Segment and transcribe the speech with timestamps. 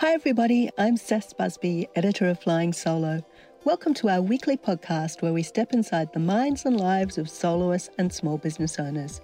[0.00, 0.70] Hi, everybody.
[0.78, 3.22] I'm Cess Busby, editor of Flying Solo.
[3.64, 7.90] Welcome to our weekly podcast where we step inside the minds and lives of soloists
[7.98, 9.20] and small business owners.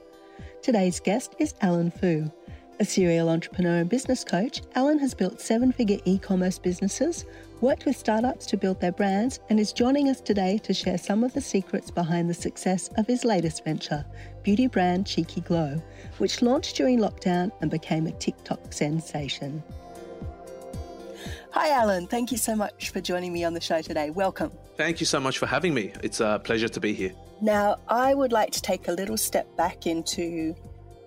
[0.61, 2.31] Today's guest is Alen Fu.
[2.79, 7.24] A serial entrepreneur and business coach, Alen has built seven figure e commerce businesses,
[7.63, 11.24] worked with startups to build their brands, and is joining us today to share some
[11.24, 14.04] of the secrets behind the success of his latest venture,
[14.43, 15.83] beauty brand Cheeky Glo,
[16.19, 19.62] which launched during lockdown and became a TikTok sensation.
[21.59, 22.10] Hi, Alen.
[22.10, 24.10] Thank you so much for joining me on the show today.
[24.10, 24.52] Welcome.
[24.77, 25.91] Thank you so much for having me.
[26.02, 27.15] It's a pleasure to be here.
[27.41, 30.55] Now, I would like to take a little step back into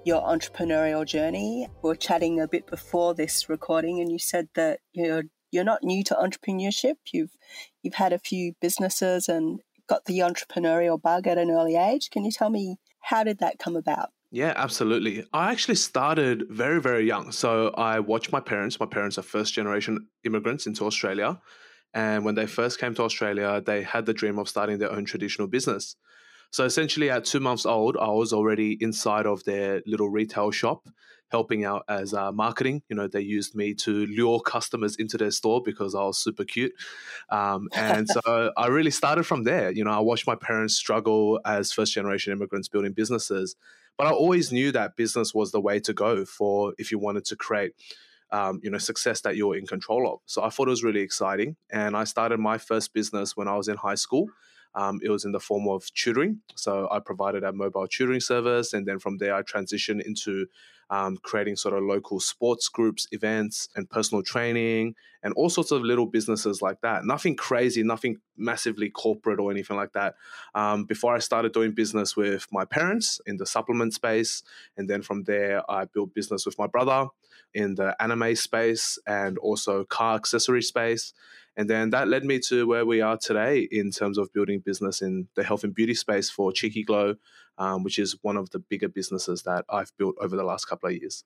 [0.05, 1.67] your entrepreneurial journey.
[1.83, 5.83] We are chatting a bit before this recording, and you said that you're you're not
[5.83, 6.95] new to entrepreneurship.
[7.13, 7.37] You've
[7.83, 12.09] you've had a few businesses and got the entrepreneurial bug at an early age.
[12.09, 14.09] Can you tell me how did that come about?
[14.31, 15.25] Yeah, absolutely.
[15.33, 17.31] I actually started very, very young.
[17.31, 18.79] So I watched my parents.
[18.79, 21.39] My parents are first generation immigrants into Australia.
[21.95, 25.05] And when they first came to Australia, they had the dream of starting their own
[25.05, 25.95] traditional business.
[26.51, 30.87] So essentially, at two months old, I was already inside of their little retail shop,
[31.31, 32.83] helping out as uh, marketing.
[32.89, 36.45] You know, they used me to lure customers into their store because I was super
[36.45, 36.73] cute.
[37.29, 39.71] Um, and so I really started from there.
[39.71, 43.55] You know, I watched my parents struggle as first generation immigrants building businesses,
[43.99, 47.25] but I always knew that business was the way to go for if you wanted
[47.25, 47.73] to create.
[48.31, 50.19] Um, you know, success that you're in control of.
[50.27, 53.55] So I thought it was really exciting, and I started my first business when I
[53.57, 54.27] was in high school.
[54.75, 56.41] Um, it was in the form of tutoring.
[56.55, 58.71] So I provided a mobile tutoring service.
[58.73, 60.45] And then from there, I transitioned into
[60.89, 65.81] um, creating sort of local sports groups, events, and personal training, and all sorts of
[65.81, 67.05] little businesses like that.
[67.05, 70.15] Nothing crazy, nothing massively corporate or anything like that.
[70.55, 74.43] Um, before I started doing business with my parents in the supplement space.
[74.77, 77.07] And then from there, I built business with my brother
[77.53, 81.13] in the anime space and also car accessory space.
[81.57, 85.01] And then that led me to where we are today in terms of building business
[85.01, 87.15] in the health and beauty space for Cheeky Glo,
[87.59, 90.89] um, which is one of the bigger businesses that I've built over the last couple
[90.89, 91.23] of years.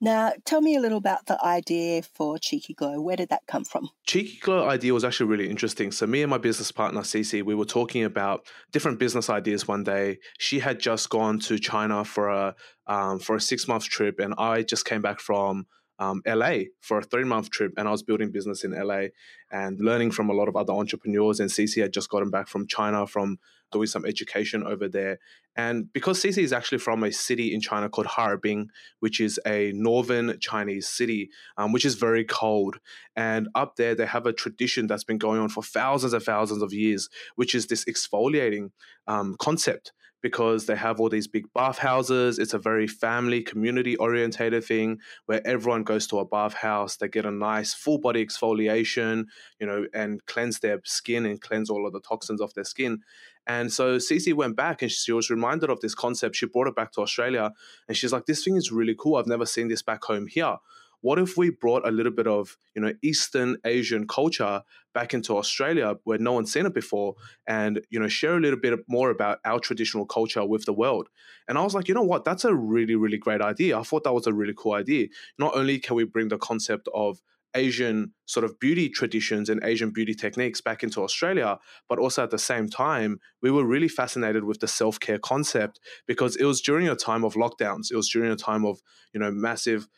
[0.00, 3.00] Now, tell me a little about the idea for Cheeky Glo.
[3.00, 3.88] Where did that come from?
[4.04, 5.92] Cheeky Glo idea was actually really interesting.
[5.92, 9.84] So, me and my business partner, Cece, we were talking about different business ideas one
[9.84, 10.18] day.
[10.38, 12.56] She had just gone to China for a
[12.88, 15.66] um, for a six month trip, and I just came back from
[16.02, 19.06] um, LA for a three month trip, and I was building business in LA
[19.50, 21.38] and learning from a lot of other entrepreneurs.
[21.40, 23.38] And CC had just gotten back from China from
[23.70, 25.18] doing some education over there.
[25.56, 28.68] And because CC is actually from a city in China called Harbin,
[29.00, 32.78] which is a northern Chinese city, um, which is very cold.
[33.16, 36.62] And up there, they have a tradition that's been going on for thousands and thousands
[36.62, 38.70] of years, which is this exfoliating
[39.06, 39.92] um, concept
[40.22, 42.38] because they have all these big bathhouses.
[42.38, 46.96] It's a very family, community orientated thing where everyone goes to a bathhouse.
[46.96, 49.24] They get a nice full body exfoliation,
[49.60, 53.00] you know, and cleanse their skin and cleanse all of the toxins off their skin.
[53.46, 56.36] And so Cece went back and she was reminded of this concept.
[56.36, 57.50] She brought it back to Australia
[57.88, 59.16] and she's like, this thing is really cool.
[59.16, 60.56] I've never seen this back home here
[61.02, 64.62] what if we brought a little bit of you know eastern asian culture
[64.94, 67.14] back into australia where no one's seen it before
[67.46, 71.08] and you know share a little bit more about our traditional culture with the world
[71.48, 74.04] and i was like you know what that's a really really great idea i thought
[74.04, 75.06] that was a really cool idea
[75.38, 77.20] not only can we bring the concept of
[77.54, 81.58] Asian sort of beauty traditions and Asian beauty techniques back into Australia.
[81.88, 85.80] But also at the same time, we were really fascinated with the self care concept
[86.06, 87.90] because it was during a time of lockdowns.
[87.90, 88.80] It was during a time of,
[89.12, 89.88] you know, massive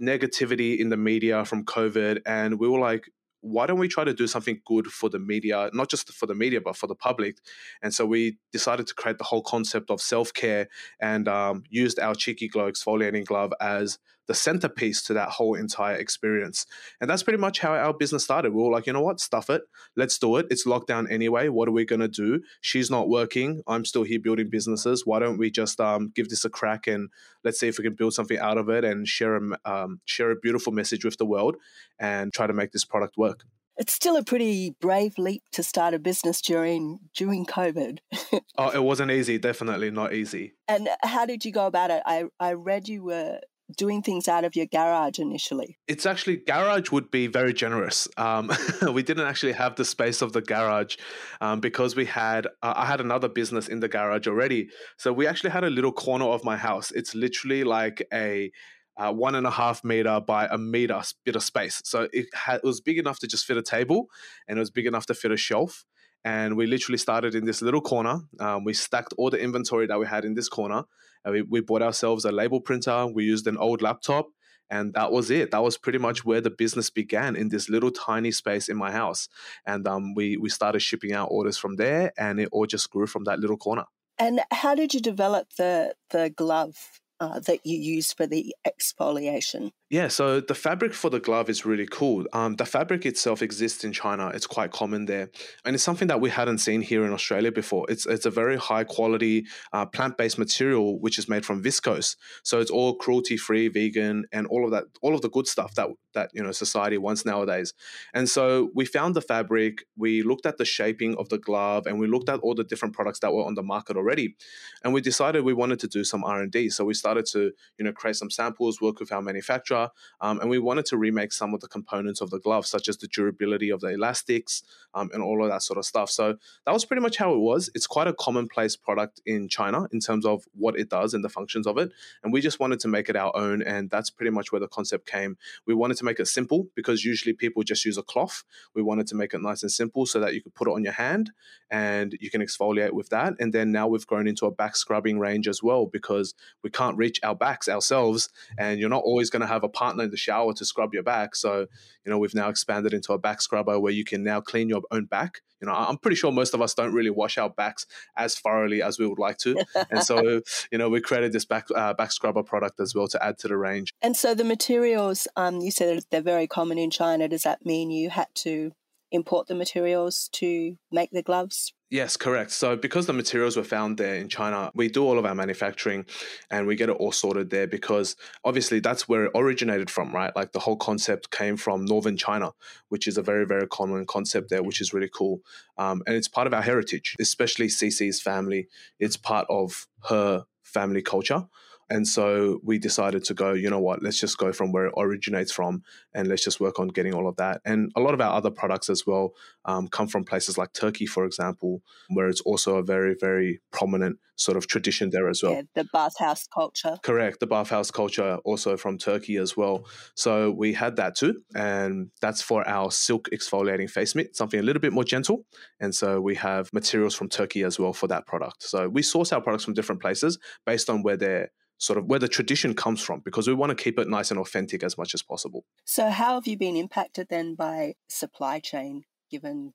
[0.00, 2.20] negativity in the media from COVID.
[2.26, 3.08] And we were like,
[3.40, 6.34] why don't we try to do something good for the media, not just for the
[6.34, 7.36] media, but for the public?
[7.82, 10.68] And so we decided to create the whole concept of self care
[10.98, 15.96] and um, used our Cheeky Glo exfoliating glove as the centerpiece to that whole entire
[15.96, 16.66] experience.
[17.00, 18.52] And that's pretty much how our business started.
[18.52, 19.62] We were like, you know what, stuff it,
[19.96, 20.46] let's do it.
[20.50, 21.48] It's lockdown anyway.
[21.48, 22.42] What are we going to do?
[22.60, 23.62] She's not working.
[23.66, 25.06] I'm still here building businesses.
[25.06, 27.10] Why don't we just um, give this a crack and
[27.42, 30.30] let's see if we can build something out of it and share a, um, share
[30.30, 31.56] a beautiful message with the world
[31.98, 33.44] and try to make this product work.
[33.76, 37.98] It's still a pretty brave leap to start a business during during COVID.
[38.58, 39.36] oh, it wasn't easy.
[39.36, 40.54] Definitely not easy.
[40.68, 42.00] And how did you go about it?
[42.06, 43.40] I I read you were
[43.76, 45.78] doing things out of your garage initially?
[45.88, 48.08] It's actually garage would be very generous.
[48.16, 48.50] Um,
[48.92, 50.96] we didn't actually have the space of the garage
[51.40, 54.68] um, because we had uh, I had another business in the garage already.
[54.98, 56.90] So we actually had a little corner of my house.
[56.90, 58.50] It's literally like a
[58.96, 61.80] uh, one and a half meter by a meter bit of space.
[61.84, 64.06] So it, it was big enough to just fit a table,
[64.46, 65.84] and it was big enough to fit a shelf
[66.24, 68.20] and we literally started in this little corner.
[68.40, 70.84] Um, we stacked all the inventory that we had in this corner.
[71.24, 73.06] We, we bought ourselves a label printer.
[73.06, 74.28] We used an old laptop
[74.70, 75.50] and that was it.
[75.50, 78.90] That was pretty much where the business began in this little tiny space in my
[78.90, 79.28] house.
[79.66, 83.06] And um, we we started shipping out orders from there, and it all just grew
[83.06, 83.84] from that little corner.
[84.18, 89.70] And how did you develop the the glove uh, that you use for the exfoliation?
[89.90, 92.24] Yeah, so the fabric for the glove is really cool.
[92.32, 95.30] Um, the fabric itself exists in China; it's quite common there,
[95.64, 97.86] and it's something that we hadn't seen here in Australia before.
[97.88, 102.16] It's it's a very high quality uh, plant based material which is made from viscose,
[102.42, 105.74] so it's all cruelty free, vegan, and all of that, all of the good stuff
[105.74, 107.74] that that you know society wants nowadays.
[108.12, 111.98] And so we found the fabric, we looked at the shaping of the glove, and
[111.98, 114.36] we looked at all the different products that were on the market already,
[114.82, 116.70] and we decided we wanted to do some R and D.
[116.70, 119.90] So we started to you know create some samples, work with our manufacturer
[120.20, 122.96] um, and we wanted to remake some of the components of the glove, such as
[122.96, 124.62] the durability of the elastics
[124.94, 126.10] um, and all of that sort of stuff.
[126.10, 126.36] So
[126.66, 127.70] that was pretty much how it was.
[127.74, 131.28] It's quite a commonplace product in China in terms of what it does and the
[131.28, 131.90] functions of it.
[132.22, 133.62] And we just wanted to make it our own.
[133.62, 135.36] And that's pretty much where the concept came.
[135.66, 138.44] We wanted to make it simple because usually people just use a cloth.
[138.74, 140.84] We wanted to make it nice and simple so that you could put it on
[140.84, 141.30] your hand
[141.70, 143.34] and you can exfoliate with that.
[143.38, 146.96] And then now we've grown into a back scrubbing range as well because we can't
[146.96, 148.28] reach our backs ourselves.
[148.58, 151.02] And you're not always going to have a partner in the shower to scrub your
[151.02, 151.34] back.
[151.34, 151.66] So,
[152.04, 154.82] you know, we've now expanded into a back scrubber where you can now clean your
[154.90, 155.40] own back.
[155.60, 157.86] You know, I'm pretty sure most of us don't really wash our backs
[158.16, 159.56] as thoroughly as we would like to.
[159.90, 160.42] and so,
[160.72, 163.48] you know, we created this back uh, back scrubber product as well to add to
[163.48, 163.94] the range.
[164.02, 167.28] And so the materials, um, you said they're very common in China.
[167.28, 168.72] Does that mean you had to
[169.10, 171.72] import the materials to make the gloves?
[171.90, 172.50] Yes, correct.
[172.50, 176.06] So, because the materials were found there in China, we do all of our manufacturing
[176.50, 180.34] and we get it all sorted there because obviously that's where it originated from, right?
[180.34, 182.52] Like the whole concept came from northern China,
[182.88, 185.42] which is a very, very common concept there, which is really cool.
[185.78, 188.66] Um, and it's part of our heritage, especially CC's family.
[188.98, 191.46] It's part of her family culture.
[191.90, 194.94] And so we decided to go, you know what, let's just go from where it
[194.96, 195.82] originates from
[196.14, 197.60] and let's just work on getting all of that.
[197.64, 199.32] And a lot of our other products as well
[199.64, 204.18] um, come from places like Turkey, for example, where it's also a very, very prominent
[204.36, 205.52] sort of tradition there as well.
[205.52, 206.96] Yeah, the bathhouse culture.
[207.02, 207.40] Correct.
[207.40, 209.86] The bathhouse culture also from Turkey as well.
[210.16, 211.42] So we had that too.
[211.54, 215.44] And that's for our silk exfoliating face mitt, something a little bit more gentle.
[215.80, 218.62] And so we have materials from Turkey as well for that product.
[218.62, 222.18] So we source our products from different places based on where they're sort of where
[222.18, 225.14] the tradition comes from because we want to keep it nice and authentic as much
[225.14, 225.64] as possible.
[225.84, 229.74] So, how have you been impacted then by supply chain given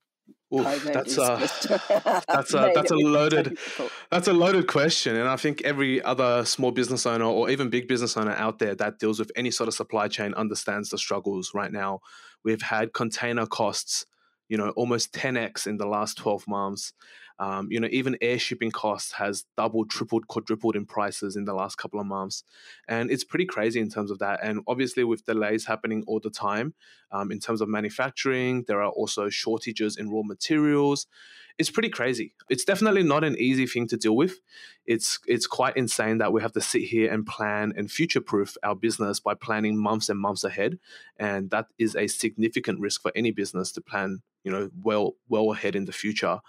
[0.54, 1.38] Oof, that's a
[2.28, 3.57] that's a that's a loaded
[4.10, 7.88] that's a loaded question, and I think every other small business owner or even big
[7.88, 11.52] business owner out there that deals with any sort of supply chain understands the struggles
[11.54, 12.00] right now.
[12.44, 14.06] We've had container costs,
[14.48, 16.94] you know, almost 10x in the last 12 months.
[17.39, 21.53] Um, you know, even air shipping costs has doubled, tripled, quadrupled in prices in the
[21.53, 22.44] last couple of months,
[22.88, 24.41] and it's pretty crazy in terms of that.
[24.44, 26.74] And obviously, with delays happening all the time
[27.12, 31.07] um, in terms of manufacturing, there are also shortages in raw materials.
[31.57, 32.33] It's pretty crazy.
[32.50, 34.39] It's definitely not an easy thing to deal with.
[34.85, 38.57] It's it's quite insane that we have to sit here and plan and future proof
[38.63, 40.77] our business by planning months and months ahead,
[41.18, 45.51] and that is a significant risk for any business to plan you know well well
[45.51, 46.39] ahead in the future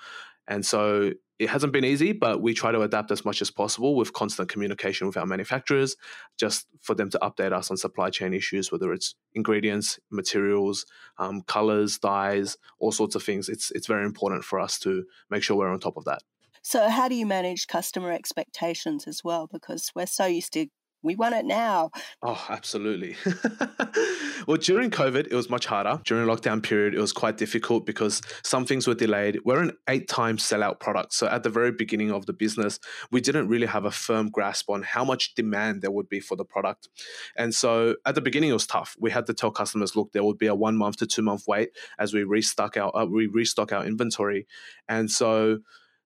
[0.49, 3.97] and so it hasn't been easy, but we try to adapt as much as possible
[3.97, 5.97] with constant communication with our manufacturers,
[6.39, 10.85] just for them to update us on supply chain issues, whether it's ingredients, materials,
[11.17, 13.49] um, colors, dyes, all sorts of things.
[13.49, 16.23] It's it's very important for us to make sure we're on top of that.
[16.63, 19.49] So, how do you manage customer expectations as well?
[19.51, 20.67] Because we're so used to
[21.03, 21.91] we want it now.
[22.23, 23.17] Oh, absolutely.
[24.47, 26.01] well, during COVID, it was much harder.
[26.05, 29.41] During lockdown period, it was quite difficult because some things were delayed.
[29.45, 31.15] We're an eight times sellout product.
[31.15, 32.79] So at the very beginning of the business,
[33.11, 36.37] we didn't really have a firm grasp on how much demand there would be for
[36.37, 36.89] the product.
[37.37, 38.97] And so at the beginning, it was tough.
[38.99, 41.45] We had to tell customers, look, there would be a one month to two month
[41.49, 44.47] wait as we restock our, uh, we restock our inventory.
[44.89, 45.61] And so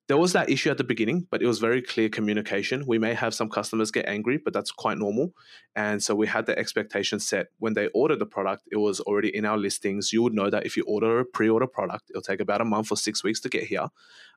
[0.07, 2.85] there was that issue at the beginning, but it was very clear communication.
[2.87, 5.33] We may have some customers get angry, but that's quite normal.
[5.75, 9.35] And so we had the expectation set when they ordered the product, it was already
[9.35, 10.13] in our listings.
[10.13, 12.67] You would know that if you order a pre order product, it'll take about a
[12.67, 13.89] month or six weeks to get here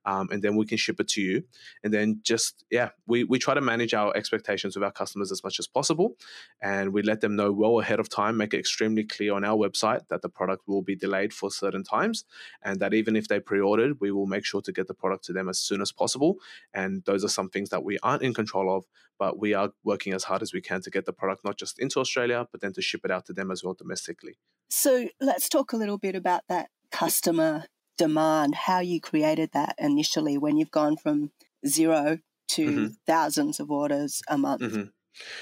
[0.06, 1.44] um, and then we can ship it to you.
[1.84, 5.44] And then just yeah, we we try to manage our expectations with our customers as
[5.44, 6.16] much as possible,
[6.62, 8.38] and we let them know well ahead of time.
[8.38, 11.84] Make it extremely clear on our website that the product will be delayed for certain
[11.84, 12.26] times,
[12.62, 15.34] and that even if they pre-ordered, we will make sure to get the product to
[15.34, 16.38] them as soon as possible.
[16.74, 18.86] And those are some things that we aren't in control of,
[19.18, 21.80] but we are working as hard as we can to get the product not just
[21.80, 24.38] into Australia, but then to ship it out to them as well domestically.
[24.70, 27.66] So let's talk a little bit about that customer
[27.98, 31.32] demand, how you created that initially when you've gone from
[31.66, 32.88] zero to mm-hmm.
[33.06, 34.62] thousands of orders a month.
[34.62, 34.84] Mm-hmm.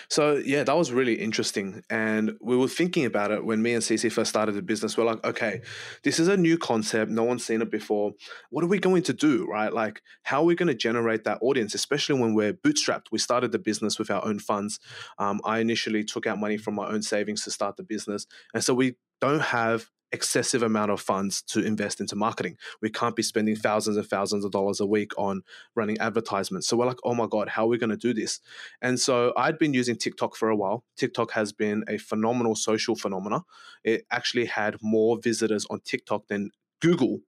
[0.10, 1.84] So yeah, that was really interesting.
[1.90, 4.98] And we were thinking about it when me and Cece first started the business.
[4.98, 5.62] We're like, okay,
[6.04, 7.12] this is a new concept.
[7.12, 8.14] No one's seen it before.
[8.50, 9.46] What are we going to do?
[9.46, 9.74] Right?
[9.74, 13.08] Like, how are we going to generate that audience, especially when we're bootstrapped?
[13.12, 14.80] We started the business with our own funds.
[15.18, 18.28] Um, I initially took out money from my own savings to start the business.
[18.54, 22.58] And so we don't have excessive amount of funds to invest into marketing.
[22.82, 25.44] We can't be spending thousands and thousands of dollars a week on
[25.76, 26.68] running advertisements.
[26.68, 28.40] So we're like, oh my God, how are we going to do this?
[28.82, 30.84] And so I'd been using TikTok for a while.
[30.96, 33.44] TikTok has been a phenomenal social phenomena.
[33.84, 37.20] It actually had more visitors on TikTok than Google.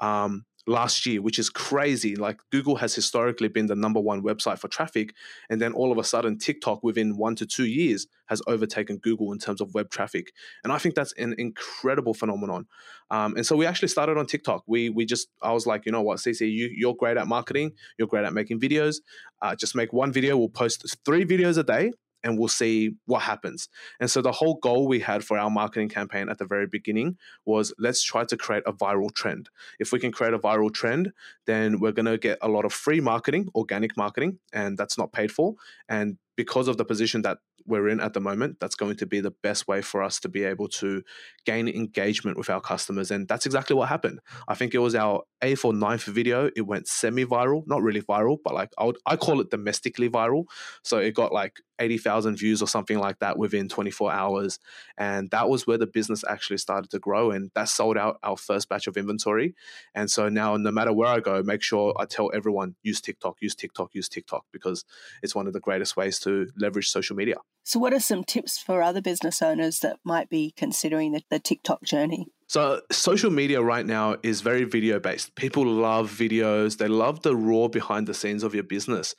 [0.00, 2.16] Um, last year, which is crazy.
[2.16, 5.14] Like Google has historically been the number one website for traffic.
[5.48, 9.32] And then all of a sudden, TikTok within one to two years has overtaken Google
[9.32, 10.32] in terms of web traffic.
[10.64, 12.66] And I think that's an incredible phenomenon.
[13.10, 14.64] Um, and so we actually started on TikTok.
[14.66, 17.72] We we just I was like, you know what, CC, you you're great at marketing.
[17.98, 18.96] You're great at making videos.
[19.40, 20.36] Uh, just make one video.
[20.36, 21.92] We'll post three videos a day
[22.22, 23.68] and we'll see what happens.
[24.00, 27.16] And so the whole goal we had for our marketing campaign at the very beginning
[27.44, 29.48] was let's try to create a viral trend.
[29.78, 31.12] If we can create a viral trend,
[31.46, 35.12] then we're going to get a lot of free marketing, organic marketing, and that's not
[35.12, 35.54] paid for.
[35.88, 39.20] And because of the position that we're in at the moment, that's going to be
[39.20, 41.02] the best way for us to be able to
[41.44, 43.10] gain engagement with our customers.
[43.10, 44.20] And that's exactly what happened.
[44.46, 46.50] I think it was our eighth or ninth video.
[46.54, 50.08] It went semi viral, not really viral, but like I would I call it domestically
[50.08, 50.44] viral.
[50.82, 54.58] So it got like 80,000 views or something like that within 24 hours.
[54.96, 57.30] And that was where the business actually started to grow.
[57.30, 59.54] And that sold out our first batch of inventory.
[59.94, 63.36] And so now, no matter where I go, make sure I tell everyone use TikTok,
[63.40, 64.84] use TikTok, use TikTok, because
[65.22, 67.36] it's one of the greatest ways to leverage social media.
[67.64, 71.40] So, what are some tips for other business owners that might be considering the, the
[71.40, 72.28] TikTok journey?
[72.46, 75.34] So, social media right now is very video based.
[75.34, 79.16] People love videos, they love the raw behind the scenes of your business.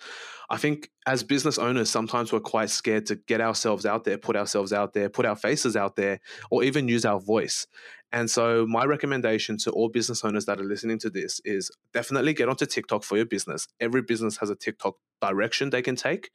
[0.49, 4.37] I think as business owners, sometimes we're quite scared to get ourselves out there, put
[4.37, 7.67] ourselves out there, put our faces out there, or even use our voice.
[8.13, 12.33] And so, my recommendation to all business owners that are listening to this is definitely
[12.33, 13.67] get onto TikTok for your business.
[13.81, 16.29] Every business has a TikTok direction they can take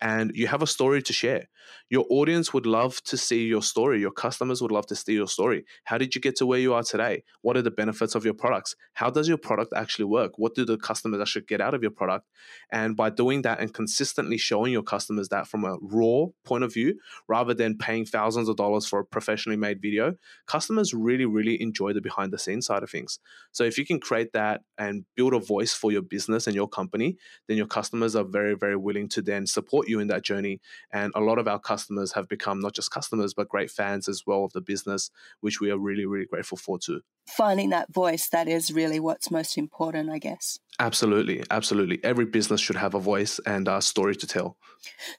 [0.00, 1.48] and you have a story to share.
[1.88, 4.00] Your audience would love to see your story.
[4.00, 5.64] Your customers would love to see your story.
[5.84, 7.24] How did you get to where you are today?
[7.42, 8.76] What are the benefits of your products?
[8.94, 10.32] How does your product actually work?
[10.36, 12.26] What do the customers actually get out of your product?
[12.70, 16.72] And by doing that and consistently showing your customers that from a raw point of
[16.72, 20.14] view, rather than paying thousands of dollars for a professionally made video,
[20.46, 23.18] customers really, really enjoy the behind the scenes side of things.
[23.52, 26.68] So if you can create that and build a voice for your business and your
[26.68, 27.16] company,
[27.48, 30.60] then your customers are very, very willing to then support you in that journey.
[30.92, 34.24] And a lot of our customers have become not just customers, but great fans as
[34.26, 37.00] well of the business, which we are really, really grateful for too.
[37.28, 40.58] Finding that voice, that is really what's most important, I guess.
[40.78, 42.02] Absolutely, absolutely.
[42.04, 44.56] Every business should have a voice and a story to tell.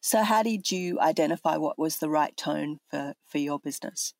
[0.01, 4.13] So, how did you identify what was the right tone for, for your business?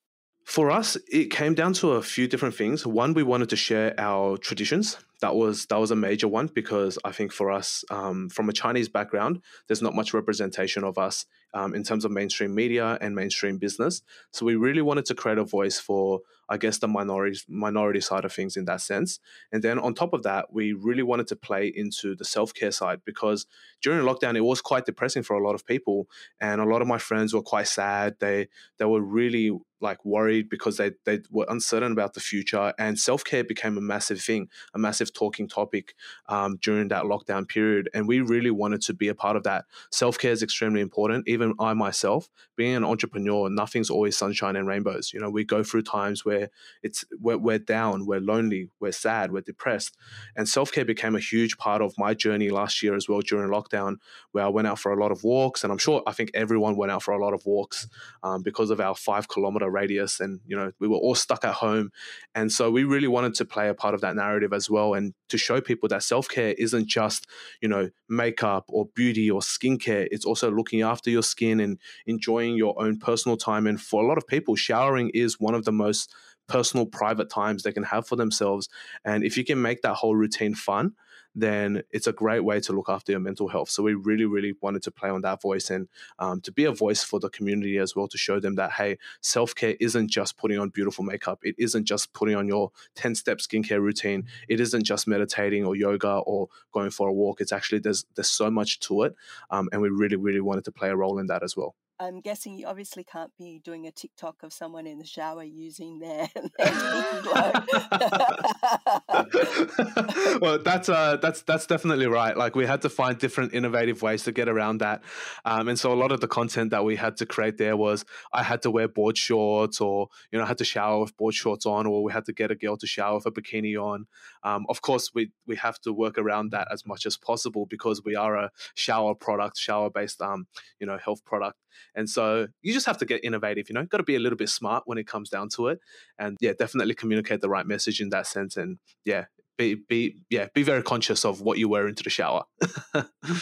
[0.46, 2.86] For us, it came down to a few different things.
[2.86, 4.98] One, we wanted to share our traditions.
[5.22, 8.54] That was that was a major one because I think for us, um, from a
[8.54, 13.16] Chinese background, there's not much representation of us um, in terms of mainstream media and
[13.16, 14.02] mainstream business.
[14.32, 18.26] So we really wanted to create a voice for, I guess, the minority minority side
[18.26, 19.20] of things in that sense.
[19.52, 22.72] And then on top of that, we really wanted to play into the self care
[22.72, 23.46] side because
[23.82, 26.08] during lockdown, it was quite depressing for a lot of people,
[26.40, 28.16] and a lot of my friends were quite sad.
[28.20, 28.48] They
[28.78, 29.52] they were really
[29.82, 33.82] like worried because they they were uncertain about the future, and self care became a
[33.82, 35.96] massive thing, a massive talking topic
[36.28, 37.90] um, during that lockdown period.
[37.94, 39.66] And we really wanted to be a part of that.
[39.92, 41.28] Self care is extremely important.
[41.28, 45.12] Even I myself, being an entrepreneur, nothing's always sunshine and rainbows.
[45.14, 46.50] You know, we go through times where
[46.84, 49.98] it's we're, we're down, we're lonely, we're sad, we're depressed,
[50.36, 53.52] and self care became a huge part of my journey last year as well during
[53.52, 53.98] lockdown,
[54.32, 56.76] where I went out for a lot of walks, and I'm sure I think everyone
[56.76, 57.88] went out for a lot of walks
[58.24, 61.56] um, because of our five kilometer radius and you know we were all stuck at
[61.56, 61.92] home.
[62.36, 65.14] And so we really wanted to play a part of that narrative as well and
[65.30, 67.28] to show people that self-care isn't just
[67.62, 70.08] you know makeup or beauty or skincare.
[70.12, 73.68] It's also looking after your skin and enjoying your own personal time.
[73.68, 76.14] And for a lot of people showering is one of the most
[76.52, 78.70] personal private times they can have for themselves
[79.06, 80.94] and if you can make that whole routine fun
[81.36, 83.70] then it's a great way to look after your mental health.
[83.70, 85.88] So we really, really wanted to play on that voice and
[86.20, 88.98] um, to be a voice for the community as well to show them that, hey,
[89.22, 91.40] self care isn't just putting on beautiful makeup.
[91.44, 94.26] It isn't just putting on your 10 step skincare routine.
[94.50, 97.42] It isn't just meditating or yoga or going for a walk.
[97.42, 99.16] It's actually, there's, there's so much to it.
[99.50, 101.76] Um, and we really, really wanted to play a role in that as well.
[102.02, 106.00] I'm guessing you obviously can't be doing a TikTok of someone in the shower using
[106.00, 106.28] their,
[110.42, 112.36] well, that's uh, that's that's definitely right.
[112.36, 115.04] Like we had to find different innovative ways to get around that,
[115.46, 118.04] um, and so a lot of the content that we had to create there was
[118.34, 121.36] I had to wear board shorts, or you know, I had to shower with board
[121.36, 124.08] shorts on, or we had to get a girl to shower with a bikini on.
[124.44, 128.02] Um, of course, we we have to work around that as much as possible because
[128.04, 130.48] we are a shower product, shower based, um,
[130.80, 131.61] you know, health product.
[131.96, 134.38] And so you just have to get innovative, you know, got to be a little
[134.38, 135.80] bit smart when it comes down to it.
[136.18, 138.58] And yeah, definitely communicate the right message in that sense.
[138.58, 139.26] And yeah,
[139.58, 142.44] be, be yeah, be very conscious of what you wear into the shower.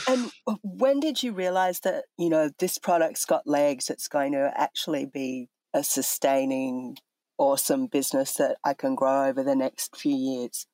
[0.07, 0.31] and
[0.63, 5.05] when did you realize that, you know, this product's got legs, it's going to actually
[5.05, 6.97] be a sustaining,
[7.37, 10.65] awesome business that I can grow over the next few years?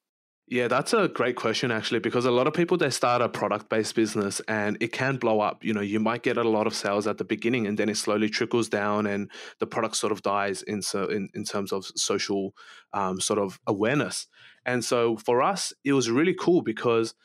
[0.48, 3.68] Yeah, that's a great question actually, because a lot of people they start a product
[3.68, 5.64] based business and it can blow up.
[5.64, 7.98] You know, you might get a lot of sales at the beginning and then it
[7.98, 11.86] slowly trickles down and the product sort of dies in so in, in terms of
[11.96, 12.54] social
[12.94, 14.28] um, sort of awareness.
[14.68, 17.16] And so for us, it was really cool because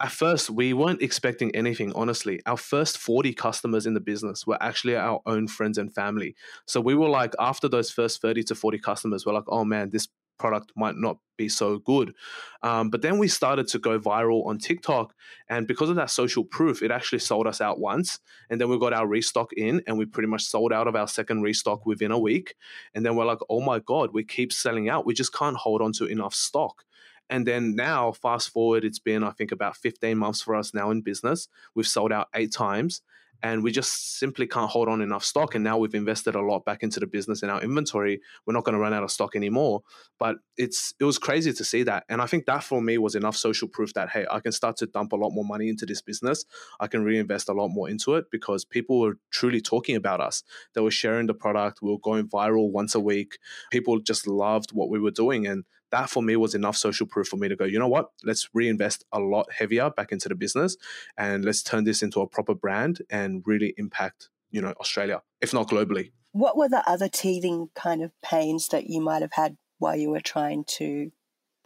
[0.00, 4.62] at first we weren't expecting anything honestly our first 40 customers in the business were
[4.62, 8.54] actually our own friends and family so we were like after those first 30 to
[8.54, 10.06] 40 customers we're like oh man this
[10.38, 12.14] product might not be so good.
[12.62, 15.14] Um, but then we started to go viral on TikTok.
[15.48, 18.18] And because of that social proof, it actually sold us out once.
[18.50, 21.08] And then we got our restock in and we pretty much sold out of our
[21.08, 22.54] second restock within a week.
[22.94, 25.06] And then we're like, oh my God, we keep selling out.
[25.06, 26.84] We just can't hold on to enough stock.
[27.30, 30.90] And then now, fast forward, it's been, I think, about 15 months for us now
[30.90, 31.48] in business.
[31.74, 33.02] We've sold out eight times
[33.42, 35.54] and we just simply can't hold on enough stock.
[35.54, 38.20] And now we've invested a lot back into the business and our inventory.
[38.46, 39.82] We're not going to run out of stock anymore.
[40.18, 43.14] But it's it was crazy to see that, and I think that for me was
[43.14, 45.86] enough social proof that hey, I can start to dump a lot more money into
[45.86, 46.44] this business.
[46.80, 50.42] I can reinvest a lot more into it because people were truly talking about us.
[50.74, 51.80] They were sharing the product.
[51.82, 53.38] We were going viral once a week.
[53.70, 57.28] People just loved what we were doing, and that for me was enough social proof
[57.28, 60.34] for me to go, you know what, let's reinvest a lot heavier back into the
[60.34, 60.76] business
[61.16, 65.52] and let's turn this into a proper brand and really impact, you know, Australia, if
[65.52, 66.12] not globally.
[66.32, 70.10] What were the other teething kind of pains that you might have had while you
[70.10, 71.10] were trying to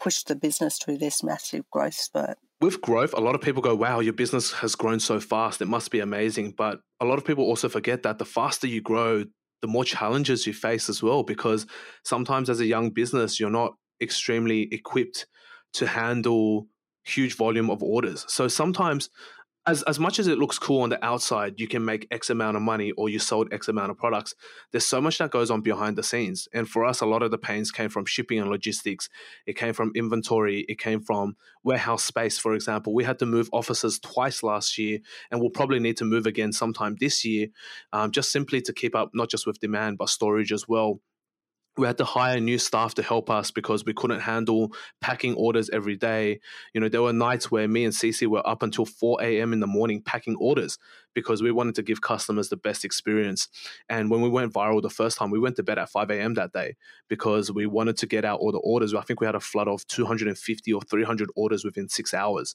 [0.01, 2.39] push the business through this massive growth spurt?
[2.61, 5.61] With growth, a lot of people go, wow, your business has grown so fast.
[5.61, 6.55] It must be amazing.
[6.57, 9.25] But a lot of people also forget that the faster you grow,
[9.63, 11.67] the more challenges you face as well because
[12.05, 15.27] sometimes as a young business you're not extremely equipped
[15.75, 16.67] to handle
[17.05, 18.25] huge volume of orders.
[18.29, 19.11] So sometimes
[19.65, 22.57] as as much as it looks cool on the outside, you can make X amount
[22.57, 24.35] of money or you sold X amount of products.
[24.73, 26.49] There's so much that goes on behind the scenes.
[26.53, 29.09] And for us, a lot of the pains came from shipping and logistics.
[29.47, 30.65] It came from inventory.
[30.69, 32.93] It came from warehouse space, for example.
[32.93, 34.99] We had to move offices twice last year,
[35.31, 37.47] and we'll probably need to move again sometime this year,
[37.93, 41.01] um, just simply to keep up not just with demand, but storage as well
[41.79, 45.71] we had to hire new staff to help us because we couldn't handle packing orders
[45.71, 46.41] every day.
[46.75, 49.55] You know, there were nights where me and Cece were up until 4 a.m.
[49.55, 50.79] in the morning packing orders
[51.15, 53.49] because we wanted to give customers the best experience.
[53.89, 56.35] And when we went viral the first time, we went to bed at 5 a.m.
[56.35, 56.77] that day
[57.09, 58.95] because we wanted to get out all the orders.
[58.95, 62.55] I think we had a flood of 250 or 300 orders within six hours.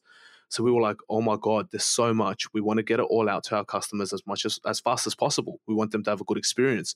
[0.49, 2.45] So we were like, oh my God, there's so much.
[2.53, 5.05] We want to get it all out to our customers as much as, as fast
[5.07, 5.59] as possible.
[5.67, 6.95] We want them to have a good experience.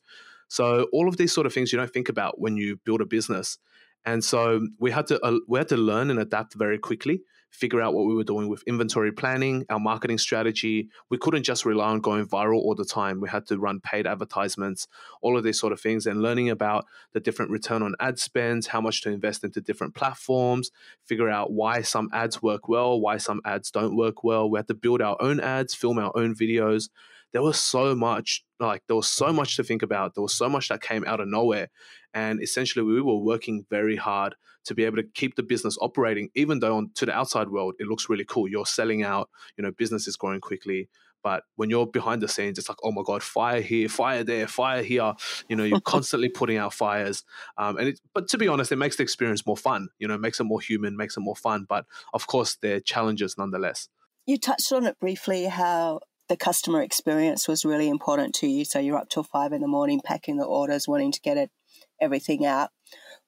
[0.52, 3.06] So all of these sort of things you don't think about when you build a
[3.06, 3.58] business.
[4.04, 7.82] And so we had to uh, we had to learn and adapt very quickly figure
[7.82, 10.90] out what we were doing with inventory planning, our marketing strategy.
[11.10, 13.22] We couldn't just rely on going viral all the time.
[13.22, 14.88] We had to run paid advertisements,
[15.22, 18.68] all of these sort of things, and learning about the different return on ad spends,
[18.68, 20.72] how much to invest into different platforms,
[21.06, 24.50] figure out why some ads work well, why some ads don't work well.
[24.50, 26.90] We had to build our own ads, film our own videos.
[27.34, 30.16] There was so much, like, there was so much to think about.
[30.16, 31.70] There was so much that came out of nowhere.
[32.14, 36.30] And essentially, we were working very hard to be able to keep the business operating,
[36.36, 38.48] even though on, to the outside world, it looks really cool.
[38.48, 40.90] You're selling out, you know, business is growing quickly.
[41.24, 44.48] But when you're behind the scenes, it's like, oh my God, fire here, fire there,
[44.48, 45.14] fire here.
[45.48, 47.24] You know, you're constantly putting out fires.
[47.58, 49.90] Um, and it, but to be honest, it makes the experience more fun.
[50.00, 51.66] You know, makes it more human, makes it more fun.
[51.70, 53.88] But of course, there are challenges nonetheless.
[54.26, 56.00] You touched on it briefly how
[56.32, 58.64] the customer experience was really important to you.
[58.64, 61.52] So you're up till five in the morning packing the orders, wanting to get it
[62.00, 62.70] everything out.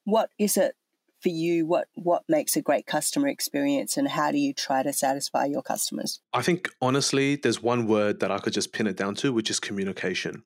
[0.05, 0.75] What is it
[1.19, 1.65] for you?
[1.65, 5.61] What what makes a great customer experience, and how do you try to satisfy your
[5.61, 6.21] customers?
[6.31, 9.49] I think honestly, there's one word that I could just pin it down to, which
[9.49, 10.43] is communication.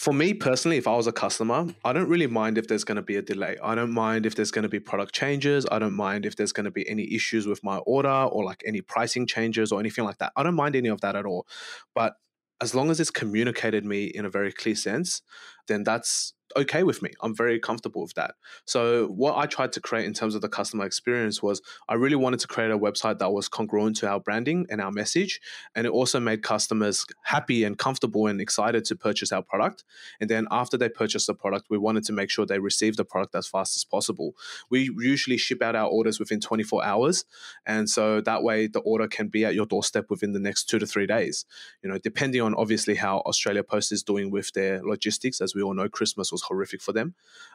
[0.00, 2.96] For me personally, if I was a customer, I don't really mind if there's going
[2.96, 3.58] to be a delay.
[3.62, 5.66] I don't mind if there's going to be product changes.
[5.70, 8.62] I don't mind if there's going to be any issues with my order or like
[8.66, 10.32] any pricing changes or anything like that.
[10.36, 11.46] I don't mind any of that at all.
[11.94, 12.14] But
[12.62, 15.20] as long as it's communicated me in a very clear sense,
[15.70, 17.12] then that's okay with me.
[17.22, 18.34] I'm very comfortable with that.
[18.64, 22.16] So what I tried to create in terms of the customer experience was I really
[22.16, 25.40] wanted to create a website that was congruent to our branding and our message
[25.74, 29.84] and it also made customers happy and comfortable and excited to purchase our product.
[30.20, 33.04] And then after they purchase the product, we wanted to make sure they receive the
[33.04, 34.34] product as fast as possible.
[34.70, 37.24] We usually ship out our orders within 24 hours
[37.66, 40.78] and so that way the order can be at your doorstep within the next 2
[40.78, 41.44] to 3 days.
[41.82, 45.59] You know, depending on obviously how Australia Post is doing with their logistics as we
[45.62, 47.14] all know Christmas was was horrific for them.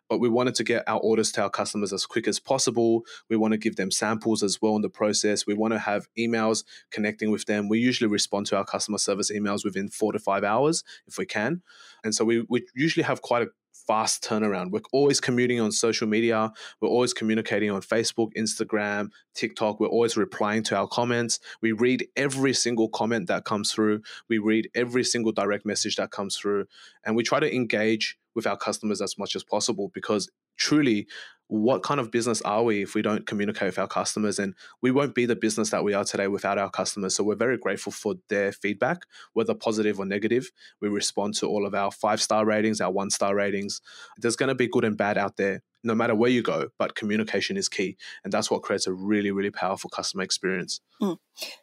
[0.09, 3.03] But we wanted to get our orders to our customers as quick as possible.
[3.29, 5.45] We want to give them samples as well in the process.
[5.45, 7.69] We want to have emails connecting with them.
[7.69, 11.25] We usually respond to our customer service emails within four to five hours if we
[11.25, 11.61] can.
[12.03, 13.47] And so we, we usually have quite a
[13.88, 14.71] fast turnaround.
[14.71, 16.51] We're always commuting on social media.
[16.81, 19.79] We're always communicating on Facebook, Instagram, TikTok.
[19.79, 21.39] We're always replying to our comments.
[21.61, 24.01] We read every single comment that comes through.
[24.29, 26.65] We read every single direct message that comes through.
[27.05, 31.07] And we try to engage with our customers as much as possible because truly
[31.47, 34.39] what kind of business are we if we don't communicate with our customers?
[34.39, 37.15] And we won't be the business that we are today without our customers.
[37.15, 40.49] So we're very grateful for their feedback whether positive or negative.
[40.81, 43.81] We respond to all of our five star ratings our one star ratings.
[44.17, 46.95] There's going to be good and bad out there no matter where you go but
[46.95, 51.17] communication is key and that's what creates a really really powerful customer experience mm.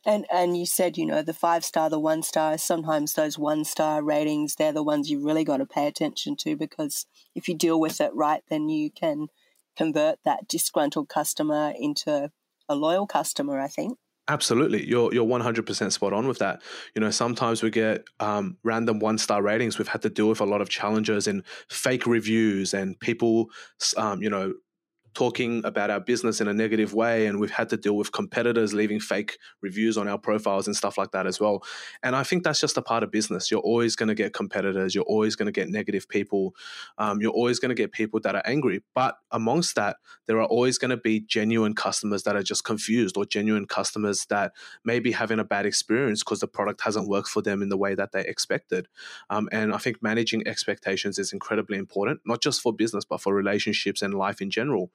[0.07, 3.65] and and you said you know the five star the one star sometimes those one
[3.65, 7.55] star ratings they're the ones you really got to pay attention to because if you
[7.55, 9.27] deal with it right then you can
[9.77, 12.31] convert that disgruntled customer into
[12.69, 13.99] a loyal customer, I think.
[14.29, 16.63] Absolutely, you're you're one hundred percent spot on with that.
[16.95, 19.79] You know, sometimes we get um, random one star ratings.
[19.79, 23.47] We've had to deal with a lot of challenges and fake reviews and people,
[23.97, 24.55] um, you know,
[25.15, 28.75] talking about our business in a negative way and we've had to deal with competitors
[28.75, 31.63] leaving fake reviews on our profiles and stuff like that as well.
[32.03, 33.51] And i think that's just a part of business.
[33.51, 36.55] You're always going to get competitors you're always going to get negative people
[36.99, 38.83] um, you're always going to get people that are angry.
[38.95, 39.97] But amongst that
[40.27, 44.27] there are always going to be genuine customers that are just confused or genuine customers
[44.31, 44.53] that
[44.85, 47.77] may be having a bad experience because the product hasn't worked for them in the
[47.77, 48.89] way that they expected.
[49.31, 53.35] Um, and i think managing expectations is incredibly important not just for business but for
[53.35, 54.91] relationships and life in general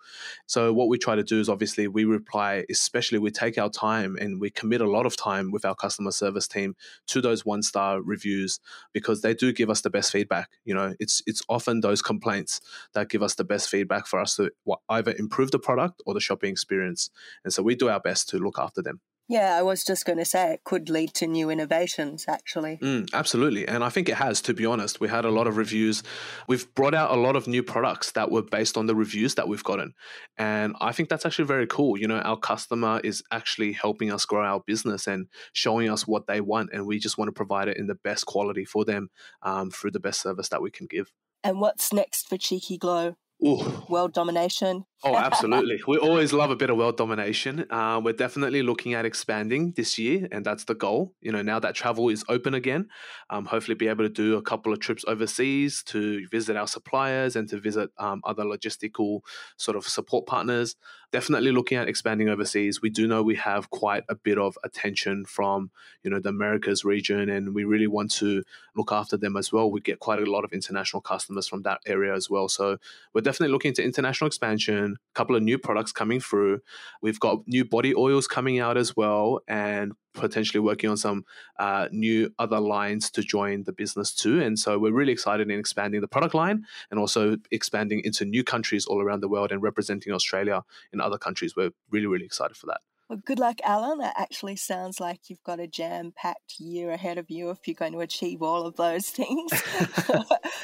[0.46, 4.16] so what we try to do is obviously we reply, especially we take our time
[4.20, 6.76] and we commit a lot of time with our customer service team
[7.08, 8.60] to those one star reviews
[8.94, 10.50] because they do give us the best feedback.
[10.66, 12.62] You know, it's it's often those complaints
[12.94, 14.52] that give us the best feedback for us to
[14.90, 17.10] either improve the product or the shopping experience.
[17.44, 19.02] And so we do our best to look after them.
[19.30, 22.78] Yeah, I was just going to say it could lead to new innovations, actually.
[22.78, 23.68] Mm, absolutely.
[23.68, 25.02] And I think it has, to be honest.
[25.02, 26.02] We had a lot of reviews.
[26.48, 29.50] We've brought out a lot of new products that were based on the reviews that
[29.50, 29.94] we've gotten.
[30.38, 32.00] And I think that's actually very cool.
[32.00, 36.28] You know, our customer is actually helping us grow our business and showing us what
[36.28, 36.70] they want.
[36.72, 39.10] And we just want to provide it in the best quality for them
[39.42, 41.12] um, through the best service that we can give.
[41.44, 43.18] And what's next for Cheeky Glo?
[43.46, 43.84] Ooh.
[43.90, 44.86] World domination.
[45.04, 45.82] Oh, absolutely.
[45.88, 47.66] We always love a bit of world domination.
[47.70, 51.14] Uh, we're definitely looking at expanding this year, and that's the goal.
[51.22, 52.88] You know, now that travel is open again,
[53.30, 57.36] um, hopefully be able to do a couple of trips overseas to visit our suppliers
[57.36, 59.22] and to visit um, other logistical
[59.58, 60.76] sort of support partners.
[61.12, 62.82] Definitely looking at expanding overseas.
[62.82, 65.72] We do know we have quite a bit of attention from
[66.04, 68.44] you know the Americas region, and we really want to
[68.76, 69.72] look after them as well.
[69.72, 72.48] We get quite a lot of international customers from that area as well.
[72.48, 72.78] So
[73.14, 76.62] we're definitely looking into international expansion, a couple of new products coming through.
[77.02, 81.26] We've got new body oils coming out as well, and potentially working on some
[81.60, 84.42] uh, new other lines to join the business too.
[84.42, 88.44] And so we're really excited in expanding the product line and also expanding into new
[88.44, 91.56] countries all around the world and representing Australia in other countries.
[91.56, 92.82] We're really, really excited for that.
[93.10, 94.06] Well, good luck, Alen.
[94.06, 97.74] It actually sounds like you've got a jam packed year ahead of you if you're
[97.74, 99.50] going to achieve all of those things.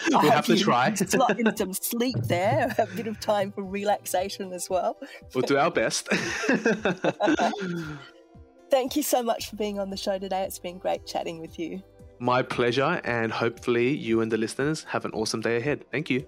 [0.09, 0.93] we have to try.
[0.93, 4.97] slot in some sleep there, a bit of time for relaxation as well.
[5.33, 6.09] We'll do our best.
[8.69, 10.43] Thank you so much for being on the show today.
[10.43, 11.81] It's been great chatting with you.
[12.19, 15.85] My pleasure, and hopefully, you and the listeners have an awesome day ahead.
[15.91, 16.25] Thank you.